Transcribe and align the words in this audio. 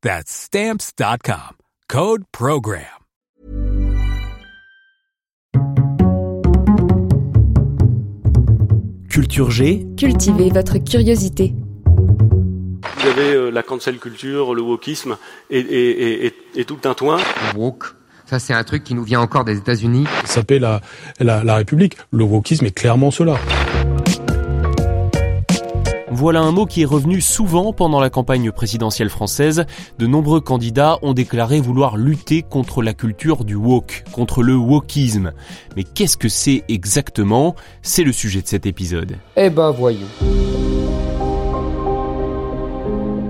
That's 0.00 0.30
Stamps.com. 0.30 1.56
Code 1.88 2.22
PROGRAM. 2.30 2.84
Culture 9.10 9.50
G. 9.50 9.86
Cultivez 9.96 10.50
votre 10.50 10.78
curiosité. 10.78 11.52
Vous 11.96 13.08
avez 13.08 13.34
euh, 13.34 13.50
la 13.50 13.64
cancel 13.64 13.98
culture, 13.98 14.54
le 14.54 14.62
wokisme 14.62 15.16
et, 15.50 15.58
et, 15.58 16.26
et, 16.26 16.34
et 16.54 16.64
tout 16.64 16.74
le 16.74 16.80
tintouin. 16.80 17.18
Woke. 17.56 17.94
Ça, 18.26 18.38
c'est 18.38 18.54
un 18.54 18.62
truc 18.62 18.84
qui 18.84 18.94
nous 18.94 19.02
vient 19.02 19.20
encore 19.20 19.44
des 19.44 19.56
États-Unis. 19.56 20.06
Ça 20.26 20.34
s'appelle 20.34 20.62
la, 20.62 20.80
la, 21.18 21.42
la 21.42 21.56
République. 21.56 21.96
Le 22.12 22.22
wokisme 22.22 22.66
est 22.66 22.70
clairement 22.70 23.10
cela. 23.10 23.36
Voilà 26.10 26.40
un 26.40 26.52
mot 26.52 26.64
qui 26.64 26.82
est 26.82 26.86
revenu 26.86 27.20
souvent 27.20 27.72
pendant 27.74 28.00
la 28.00 28.08
campagne 28.08 28.50
présidentielle 28.50 29.10
française. 29.10 29.66
De 29.98 30.06
nombreux 30.06 30.40
candidats 30.40 30.98
ont 31.02 31.12
déclaré 31.12 31.60
vouloir 31.60 31.98
lutter 31.98 32.42
contre 32.42 32.82
la 32.82 32.94
culture 32.94 33.44
du 33.44 33.54
woke, 33.54 34.04
contre 34.12 34.42
le 34.42 34.54
wokisme. 34.54 35.32
Mais 35.76 35.84
qu'est-ce 35.84 36.16
que 36.16 36.28
c'est 36.28 36.64
exactement? 36.68 37.54
C'est 37.82 38.04
le 38.04 38.12
sujet 38.12 38.40
de 38.40 38.46
cet 38.48 38.64
épisode. 38.64 39.16
Eh 39.36 39.50
ben, 39.50 39.70
voyons. 39.70 40.06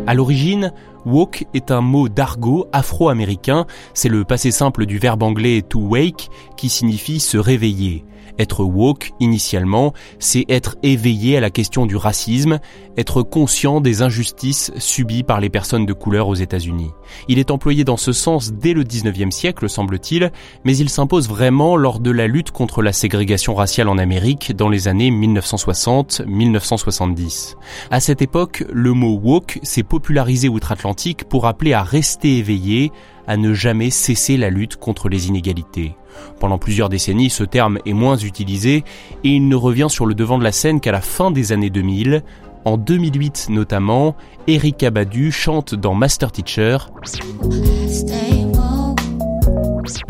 À 0.09 0.15
l'origine, 0.15 0.73
woke 1.05 1.45
est 1.53 1.71
un 1.71 1.83
mot 1.83 2.09
d'argot 2.09 2.67
afro-américain. 2.73 3.67
C'est 3.93 4.09
le 4.09 4.25
passé 4.25 4.51
simple 4.51 4.87
du 4.87 4.97
verbe 4.97 5.23
anglais 5.23 5.61
to 5.61 5.81
wake 5.81 6.31
qui 6.57 6.71
signifie 6.71 7.21
se 7.21 7.37
réveiller. 7.37 8.07
Être 8.39 8.65
woke, 8.65 9.11
initialement, 9.19 9.93
c'est 10.21 10.45
être 10.49 10.77
éveillé 10.85 11.37
à 11.37 11.41
la 11.41 11.51
question 11.51 11.87
du 11.87 11.97
racisme, 11.97 12.61
être 12.97 13.23
conscient 13.23 13.81
des 13.81 14.03
injustices 14.03 14.71
subies 14.79 15.25
par 15.25 15.41
les 15.41 15.51
personnes 15.51 15.87
de 15.87 15.93
couleur 15.93 16.29
aux 16.29 16.37
États-Unis. 16.37 16.93
Il 17.27 17.41
est 17.41 17.51
employé 17.51 17.83
dans 17.83 17.97
ce 17.97 18.13
sens 18.13 18.53
dès 18.53 18.75
le 18.75 18.85
19e 18.85 19.33
siècle, 19.33 19.69
semble-t-il, 19.69 20.31
mais 20.65 20.77
il 20.77 20.89
s'impose 20.89 21.29
vraiment 21.29 21.77
lors 21.77 21.99
de 21.99 22.13
la 22.13 22.29
lutte 22.29 22.53
contre 22.53 22.81
la 22.81 22.93
ségrégation 22.93 23.57
raciale 23.57 23.89
en 23.89 23.99
Amérique 23.99 24.55
dans 24.55 24.69
les 24.69 24.87
années 24.87 25.11
1960-1970. 25.11 27.57
À 27.91 27.99
cette 27.99 28.23
époque, 28.23 28.63
le 28.73 28.93
mot 28.93 29.19
woke 29.21 29.59
s'est 29.65 29.83
popularisé 29.99 30.49
outre-Atlantique 30.49 31.25
pour 31.25 31.49
appeler 31.49 31.73
à 31.73 31.83
rester 31.83 32.39
éveillé, 32.39 32.93
à 33.27 33.37
ne 33.37 33.53
jamais 33.53 33.91
cesser 33.91 34.37
la 34.37 34.49
lutte 34.49 34.77
contre 34.77 35.09
les 35.09 35.27
inégalités. 35.27 35.97
Pendant 36.39 36.57
plusieurs 36.57 36.89
décennies, 36.89 37.31
ce 37.31 37.43
terme 37.43 37.81
est 37.85 37.93
moins 37.95 38.17
utilisé 38.17 38.85
et 39.25 39.29
il 39.29 39.49
ne 39.49 39.57
revient 39.57 39.89
sur 39.91 40.07
le 40.07 40.15
devant 40.15 40.39
de 40.39 40.45
la 40.45 40.53
scène 40.53 40.79
qu'à 40.79 40.93
la 40.93 41.01
fin 41.01 41.33
des 41.33 41.51
années 41.51 41.69
2000. 41.69 42.23
En 42.65 42.77
2008 42.77 43.49
notamment, 43.51 44.15
Erika 44.47 44.93
Badu 44.93 45.33
chante 45.33 45.75
dans 45.75 45.95
Master 45.95 46.31
Teacher. 46.31 46.79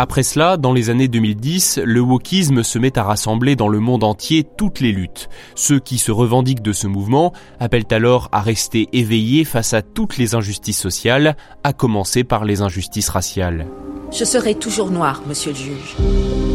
Après 0.00 0.22
cela, 0.22 0.56
dans 0.56 0.72
les 0.72 0.90
années 0.90 1.08
2010, 1.08 1.80
le 1.84 2.00
wokisme 2.00 2.62
se 2.62 2.78
met 2.78 2.96
à 2.96 3.02
rassembler 3.02 3.56
dans 3.56 3.66
le 3.66 3.80
monde 3.80 4.04
entier 4.04 4.44
toutes 4.56 4.78
les 4.78 4.92
luttes. 4.92 5.28
Ceux 5.56 5.80
qui 5.80 5.98
se 5.98 6.12
revendiquent 6.12 6.62
de 6.62 6.72
ce 6.72 6.86
mouvement 6.86 7.32
appellent 7.58 7.82
alors 7.90 8.28
à 8.30 8.40
rester 8.40 8.88
éveillés 8.92 9.44
face 9.44 9.74
à 9.74 9.82
toutes 9.82 10.16
les 10.16 10.36
injustices 10.36 10.78
sociales, 10.78 11.36
à 11.64 11.72
commencer 11.72 12.22
par 12.22 12.44
les 12.44 12.62
injustices 12.62 13.08
raciales. 13.08 13.66
Je 14.12 14.24
serai 14.24 14.54
toujours 14.54 14.92
noir, 14.92 15.22
monsieur 15.26 15.50
le 15.50 15.56
juge. 15.56 16.47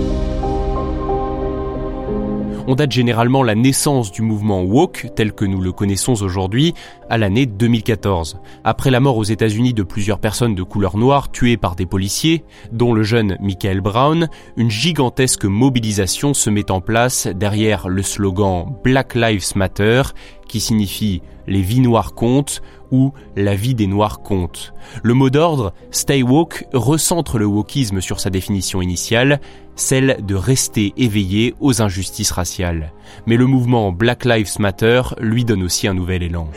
On 2.66 2.76
date 2.76 2.94
généralement 2.94 3.44
la 3.44 3.56
naissance 3.56 4.10
du 4.10 4.22
mouvement 4.22 4.64
woke, 4.64 5.08
tel 5.18 5.34
que 5.34 5.44
nous 5.44 5.60
le 5.60 5.74
connaissons 5.74 6.24
aujourd'hui, 6.24 6.74
à 7.10 7.18
l'année 7.18 7.46
2014. 7.46 8.40
Après 8.64 8.90
la 8.90 9.02
mort 9.02 9.18
aux 9.18 9.26
États-Unis 9.26 9.74
de 9.74 9.84
plusieurs 9.84 10.20
personnes 10.20 10.56
de 10.56 10.64
couleur 10.64 10.96
noire 10.96 11.30
tuées 11.30 11.58
par 11.58 11.76
des 11.76 11.86
policiers, 11.86 12.46
dont 12.72 12.94
le 12.94 13.04
jeune 13.04 13.36
Michael 13.42 13.82
Brown, 13.82 14.30
une 14.56 14.72
gigantesque 14.72 15.44
mobilisation 15.44 16.34
se 16.34 16.50
met 16.50 16.72
en 16.72 16.80
place 16.80 17.28
derrière 17.28 17.90
le 17.90 18.02
slogan 18.02 18.74
Black 18.82 19.14
Lives 19.16 19.58
Matter, 19.58 20.04
qui 20.54 20.60
signifie 20.60 21.24
les 21.48 21.64
vies 21.64 21.80
noires 21.80 22.14
comptent 22.14 22.62
ou 22.92 23.12
la 23.36 23.56
vie 23.56 23.74
des 23.74 23.88
noirs 23.88 24.22
compte. 24.22 24.72
Le 25.02 25.16
mot 25.16 25.32
d'ordre 25.32 25.74
Stay 25.90 26.22
Woke 26.22 26.68
recentre 26.74 27.40
le 27.40 27.48
wokisme 27.48 28.02
sur 28.02 28.20
sa 28.20 28.30
définition 28.30 28.80
initiale, 28.80 29.42
celle 29.76 30.20
de 30.24 30.36
rester 30.36 30.94
éveillé 30.96 31.56
aux 31.60 31.82
injustices 31.82 32.30
raciales. 32.30 32.94
Mais 33.26 33.36
le 33.36 33.48
mouvement 33.48 33.92
Black 33.92 34.26
Lives 34.26 34.60
Matter 34.60 35.02
lui 35.20 35.44
donne 35.44 35.64
aussi 35.64 35.88
un 35.88 35.96
nouvel 35.96 36.22
élan. 36.22 36.48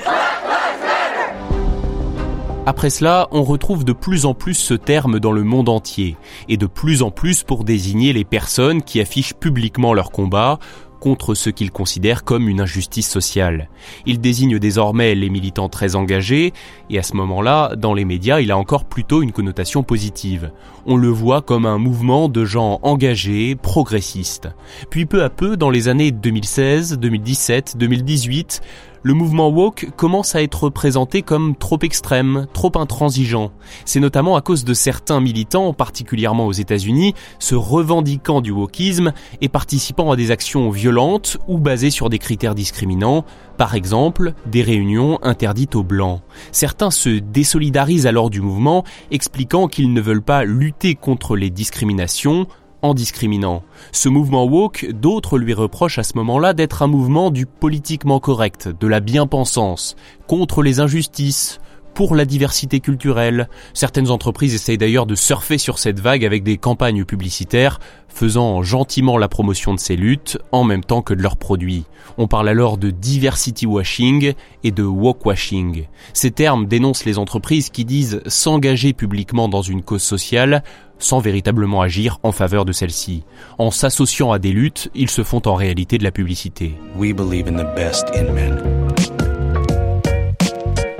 Après 2.69 2.91
cela, 2.91 3.29
on 3.31 3.45
retrouve 3.45 3.85
de 3.85 3.93
plus 3.93 4.27
en 4.27 4.35
plus 4.35 4.55
ce 4.55 4.75
terme 4.75 5.21
dans 5.21 5.31
le 5.31 5.45
monde 5.45 5.69
entier, 5.69 6.17
et 6.49 6.57
de 6.57 6.67
plus 6.67 7.01
en 7.03 7.13
plus 7.13 7.45
pour 7.45 7.63
désigner 7.63 8.13
les 8.13 8.25
personnes 8.25 8.83
qui 8.83 9.01
affichent 9.01 9.35
publiquement 9.35 9.95
leur 9.95 10.11
combat 10.11 10.59
contre 11.07 11.35
ce 11.35 11.51
qu'ils 11.51 11.71
considèrent 11.71 12.25
comme 12.25 12.49
une 12.49 12.61
injustice 12.61 13.09
sociale. 13.09 13.69
Il 14.07 14.21
désigne 14.21 14.59
désormais 14.59 15.15
les 15.15 15.31
militants 15.31 15.69
très 15.69 15.95
engagés, 15.95 16.53
et 16.91 16.99
à 16.99 17.05
ce 17.05 17.15
moment-là, 17.15 17.77
dans 17.77 17.95
les 17.95 18.05
médias, 18.05 18.41
il 18.41 18.51
a 18.51 18.59
encore 18.59 18.87
plutôt 18.87 19.23
une 19.23 19.31
connotation 19.31 19.85
positive. 19.85 20.51
On 20.85 20.97
le 20.97 21.07
voit 21.07 21.43
comme 21.43 21.65
un 21.65 21.79
mouvement 21.79 22.29
de 22.29 22.45
gens 22.45 22.81
engagés, 22.83 23.55
progressistes. 23.55 24.49
Puis 24.91 25.07
peu 25.07 25.23
à 25.23 25.31
peu, 25.31 25.57
dans 25.57 25.71
les 25.71 25.87
années 25.87 26.11
2016, 26.11 26.99
2017, 26.99 27.77
2018, 27.77 28.61
le 29.03 29.15
mouvement 29.15 29.49
woke 29.49 29.89
commence 29.97 30.35
à 30.35 30.43
être 30.43 30.69
présenté 30.69 31.23
comme 31.23 31.55
trop 31.57 31.79
extrême, 31.83 32.47
trop 32.53 32.73
intransigeant. 32.77 33.53
C'est 33.85 34.01
notamment 34.01 34.37
à 34.37 34.41
cause 34.41 34.65
de 34.65 34.75
certains 34.75 35.21
militants, 35.21 35.73
particulièrement 35.73 36.47
aux 36.47 36.53
États-Unis, 36.53 37.15
se 37.39 37.55
revendiquant 37.55 38.41
du 38.41 38.51
wokisme 38.51 39.13
et 39.41 39.49
participant 39.49 40.11
à 40.11 40.17
des 40.17 40.31
actions 40.31 40.71
violentes 40.71 41.39
ou 41.49 41.59
basées 41.59 41.91
sur 41.91 42.09
des 42.09 42.19
critères 42.19 42.55
discriminants, 42.55 43.25
par 43.57 43.75
exemple 43.75 44.33
des 44.47 44.63
réunions 44.63 45.19
interdites 45.23 45.77
aux 45.77 45.85
blancs. 45.85 46.21
Certains 46.53 46.91
se 46.91 47.11
désolidarisent 47.11 48.07
alors 48.07 48.31
du 48.31 48.41
mouvement, 48.41 48.85
expliquant 49.11 49.69
qu'ils 49.69 49.93
ne 49.93 50.01
veulent 50.01 50.23
pas 50.23 50.45
lutter 50.45 50.95
contre 50.95 51.37
les 51.37 51.51
discriminations, 51.51 52.47
discriminant. 52.95 53.63
Ce 53.93 54.09
mouvement 54.09 54.45
woke, 54.45 54.87
d'autres 54.91 55.39
lui 55.39 55.55
reprochent 55.55 55.99
à 55.99 56.03
ce 56.03 56.17
moment-là 56.17 56.53
d'être 56.53 56.83
un 56.83 56.87
mouvement 56.87 57.31
du 57.31 57.47
politiquement 57.47 58.21
correct, 58.21 58.69
de 58.69 58.87
la 58.87 59.01
bien-pensance, 59.01 59.97
contre 60.27 60.63
les 60.63 60.81
injustices, 60.81 61.61
pour 61.97 62.15
la 62.15 62.27
diversité 62.27 62.79
culturelle. 62.81 63.49
Certaines 63.73 64.11
entreprises 64.11 64.55
essayent 64.55 64.77
d'ailleurs 64.77 65.07
de 65.07 65.15
surfer 65.15 65.57
sur 65.57 65.79
cette 65.79 65.99
vague 65.99 66.27
avec 66.27 66.43
des 66.43 66.59
campagnes 66.59 67.07
publicitaires 67.07 67.81
faisant 68.09 68.63
gentiment 68.63 69.17
la 69.17 69.29
promotion 69.29 69.75
de 69.75 69.81
ces 69.81 69.97
luttes 69.97 70.39
en 70.53 70.63
même 70.63 70.85
temps 70.85 71.01
que 71.01 71.15
de 71.15 71.23
leurs 71.23 71.39
produits. 71.39 71.85
On 72.19 72.29
parle 72.29 72.51
alors 72.51 72.77
de 72.77 72.91
diversity 72.91 73.65
washing 73.65 74.35
et 74.63 74.71
de 74.71 74.83
woke 74.83 75.25
washing. 75.25 75.87
Ces 76.13 76.31
termes 76.31 76.67
dénoncent 76.67 77.07
les 77.07 77.19
entreprises 77.19 77.71
qui 77.71 77.87
disent 77.87 78.21
s'engager 78.27 78.93
publiquement 78.93 79.49
dans 79.49 79.63
une 79.63 79.83
cause 79.83 80.03
sociale 80.03 80.63
sans 80.99 81.19
véritablement 81.21 81.81
agir 81.81 82.19
en 82.23 82.33
faveur 82.33 82.67
de 82.67 82.73
celle-ci. 82.73 83.25
En 83.59 83.71
s'associant 83.71 84.33
à 84.33 84.39
des 84.39 84.53
luttes, 84.53 84.91
ils 84.95 85.11
se 85.11 85.25
font 85.25 85.43
en 85.47 85.55
réalité 85.55 85.97
de 85.97 86.05
la 86.05 86.13
publicité. 86.13 86.75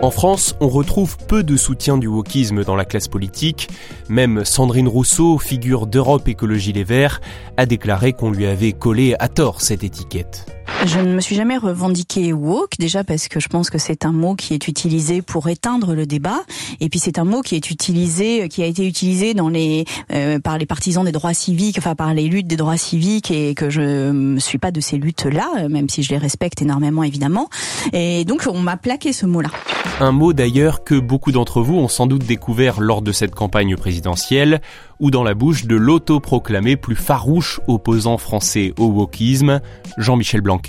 En 0.03 0.11
France, 0.11 0.55
on 0.61 0.69
retrouve 0.69 1.17
peu 1.27 1.43
de 1.43 1.57
soutien 1.57 1.97
du 1.97 2.07
wokisme 2.07 2.65
dans 2.65 2.77
la 2.77 2.85
classe 2.85 3.09
politique. 3.09 3.69
Même 4.11 4.45
Sandrine 4.45 4.89
Rousseau, 4.89 5.39
figure 5.39 5.87
d'Europe 5.87 6.29
Écologie 6.29 6.75
Les 6.75 6.85
Verts, 6.85 7.23
a 7.57 7.65
déclaré 7.65 8.13
qu'on 8.13 8.31
lui 8.31 8.45
avait 8.47 8.73
collé 8.73 9.15
à 9.19 9.29
tort 9.29 9.63
cette 9.63 9.85
étiquette. 9.85 10.47
Je 10.85 11.01
ne 11.01 11.15
me 11.15 11.21
suis 11.21 11.35
jamais 11.35 11.57
revendiqué 11.57 12.33
woke, 12.33 12.79
déjà 12.79 13.03
parce 13.03 13.29
que 13.29 13.41
je 13.41 13.49
pense 13.49 13.71
que 13.71 13.79
c'est 13.79 14.05
un 14.05 14.13
mot 14.13 14.35
qui 14.35 14.55
est 14.55 14.69
utilisé 14.69 15.23
pour 15.23 15.49
éteindre 15.49 15.95
le 15.95 16.07
débat, 16.07 16.41
et 16.81 16.89
puis 16.89 17.01
c'est 17.01 17.19
un 17.19 17.25
mot 17.25 17.43
qui 17.43 17.57
est 17.57 17.71
utilisé, 17.71 18.49
qui 18.49 18.63
a 18.63 18.67
été 18.67 18.87
utilisé 18.87 19.35
dans 19.35 19.49
les 19.49 19.85
euh, 20.13 20.39
par 20.39 20.59
les 20.59 20.67
partisans 20.67 21.05
des 21.05 21.13
droits 21.13 21.35
civiques, 21.35 21.77
enfin 21.79 21.95
par 21.95 22.15
les 22.15 22.29
luttes 22.29 22.47
des 22.47 22.57
droits 22.57 22.77
civiques, 22.77 23.31
et 23.31 23.55
que 23.55 23.71
je 23.71 24.11
ne 24.11 24.39
suis 24.39 24.59
pas 24.59 24.71
de 24.71 24.81
ces 24.81 24.97
luttes-là, 24.97 25.69
même 25.69 25.89
si 25.89 26.03
je 26.03 26.11
les 26.11 26.19
respecte 26.19 26.63
énormément 26.63 27.03
évidemment. 27.03 27.49
Et 27.93 28.25
donc 28.25 28.47
on 28.47 28.61
m'a 28.61 28.77
plaqué 28.77 29.13
ce 29.13 29.27
mot-là. 29.27 29.51
Un 29.99 30.13
mot 30.13 30.33
d'ailleurs 30.33 30.85
que 30.85 30.95
beaucoup 30.95 31.33
d'entre 31.33 31.63
vous 31.63 31.77
ont 31.77 31.89
sans 31.89 32.07
doute 32.07 32.25
découvert 32.25 32.81
lors 32.81 33.03
de 33.03 33.13
cette 33.13 33.35
campagne 33.35 33.77
présidentielle 33.77 34.61
ou 35.01 35.11
dans 35.11 35.25
la 35.25 35.35
bouche 35.35 35.65
de 35.65 35.77
l'autoproclamé 35.77 36.77
plus 36.77 36.97
farouche 36.97 37.61
opposant 37.67 38.19
français 38.19 38.73
au 38.79 38.87
wokisme, 38.87 39.61
Jean-Michel 39.99 40.41
Blanquer. 40.41 40.66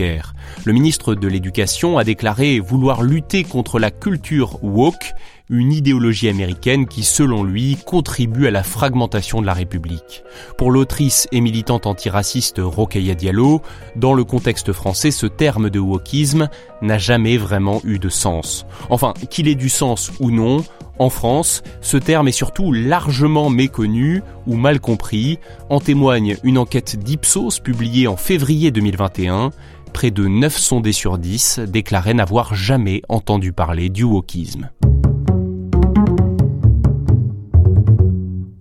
Le 0.66 0.74
ministre 0.74 1.16
de 1.16 1.28
l'Éducation 1.28 1.98
a 1.98 2.04
déclaré 2.04 2.60
vouloir 2.60 3.02
lutter 3.02 3.44
contre 3.44 3.80
la 3.80 3.92
culture 3.92 4.64
woke, 4.64 5.14
une 5.50 5.72
idéologie 5.72 6.30
américaine 6.30 6.88
qui, 6.88 7.04
selon 7.04 7.44
lui, 7.44 7.78
contribue 7.86 8.48
à 8.48 8.52
la 8.52 8.64
fragmentation 8.64 9.42
de 9.42 9.46
la 9.46 9.54
République. 9.54 10.24
Pour 10.58 10.72
l'autrice 10.72 11.28
et 11.32 11.42
militante 11.42 11.88
antiraciste 11.88 12.60
Rokhaya 12.60 13.16
Diallo, 13.16 13.62
dans 13.96 14.14
le 14.14 14.24
contexte 14.24 14.74
français, 14.74 15.12
ce 15.12 15.26
terme 15.26 15.70
de 15.70 15.80
wokisme 15.80 16.50
n'a 16.82 16.98
jamais 16.98 17.38
vraiment 17.38 17.82
eu 17.84 17.98
de 17.98 18.10
sens. 18.10 18.66
Enfin, 18.90 19.14
qu'il 19.30 19.48
ait 19.48 19.56
du 19.56 19.70
sens 19.70 20.12
ou 20.20 20.32
non, 20.32 20.64
en 21.00 21.10
France, 21.10 21.62
ce 21.82 21.98
terme 21.98 22.28
est 22.28 22.32
surtout 22.32 22.74
largement 22.74 23.50
méconnu 23.50 24.24
ou 24.48 24.56
mal 24.56 24.80
compris, 24.80 25.38
en 25.70 25.80
témoigne 25.80 26.38
une 26.44 26.58
enquête 26.58 26.98
d'Ipsos 26.98 27.60
publiée 27.60 28.08
en 28.08 28.18
février 28.18 28.72
2021. 28.72 29.52
Près 29.98 30.12
de 30.12 30.28
9 30.28 30.56
sondés 30.56 30.92
sur 30.92 31.18
10 31.18 31.62
déclaraient 31.68 32.14
n'avoir 32.14 32.54
jamais 32.54 33.02
entendu 33.10 33.52
parler 33.52 33.90
du 33.90 34.04
wokisme. 34.04 34.70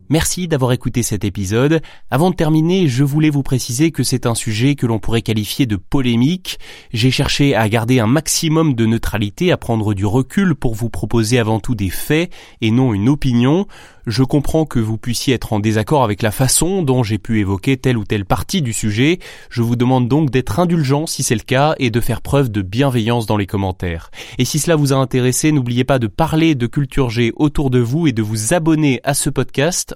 Merci 0.09 0.47
d'avoir 0.47 0.71
écouté 0.71 1.03
cet 1.03 1.25
épisode. 1.25 1.81
Avant 2.11 2.31
de 2.31 2.37
terminer, 2.37 2.87
je 2.87 3.03
voulais 3.03 3.31
vous 3.31 3.43
préciser 3.43 3.91
que 3.91 4.05
c'est 4.05 4.27
un 4.27 4.37
sujet 4.37 4.77
que 4.77 4.87
l'on 4.87 5.01
pourrait 5.01 5.23
qualifier 5.23 5.67
de 5.67 5.75
polémique. 5.75 6.61
J'ai 6.93 7.11
cherché 7.11 7.57
à 7.57 7.69
garder 7.69 7.99
un 7.99 8.07
maximum 8.07 8.75
de 8.75 8.87
neutralité, 8.87 9.51
à 9.51 9.57
prendre 9.57 9.95
du 9.95 10.07
recul 10.07 10.55
pour 10.55 10.77
vous 10.77 10.91
proposer 10.91 11.41
avant 11.41 11.59
tout 11.59 11.75
des 11.75 11.91
faits 11.91 12.31
et 12.61 12.71
non 12.71 12.95
une 12.95 13.09
opinion. 13.09 13.67
Je 14.07 14.23
comprends 14.23 14.67
que 14.67 14.79
vous 14.79 14.99
puissiez 14.99 15.35
être 15.35 15.53
en 15.53 15.59
désaccord 15.59 16.05
avec 16.05 16.23
la 16.23 16.31
façon 16.31 16.83
dont 16.83 17.03
j'ai 17.03 17.19
pu 17.19 17.41
évoquer 17.41 17.77
telle 17.77 17.99
ou 17.99 18.05
telle 18.05 18.25
partie 18.25 18.63
du 18.63 18.73
sujet. 18.73 19.19
Je 19.51 19.63
vous 19.63 19.75
demande 19.75 20.07
donc 20.07 20.31
d'être 20.31 20.61
indulgent 20.61 21.07
si 21.07 21.25
c'est 21.25 21.35
le 21.35 21.41
cas 21.41 21.75
et 21.81 21.91
de 21.91 22.01
faire 22.01 22.21
preuve 22.21 22.53
de 22.53 22.63
bienveillance 22.63 23.27
dans 23.27 23.37
les 23.37 23.47
commentaires. 23.47 24.13
Et 24.39 24.45
si 24.45 24.61
cela 24.61 24.77
vous 24.77 24.93
a 24.93 24.97
intéressé, 24.97 25.51
n'oubliez 25.51 25.83
pas 25.83 25.99
de 25.99 26.07
parler 26.07 26.55
de 26.55 26.69
Culture 26.69 27.11
G 27.11 27.33
autour 27.35 27.69
de 27.69 27.81
vous 27.81 28.07
et 28.07 28.13
de 28.13 28.23
vous 28.23 28.55
abonner 28.55 29.01
à 29.03 29.13
ce 29.13 29.29
podcast 29.29 29.96